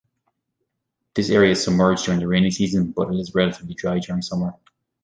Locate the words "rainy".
2.27-2.49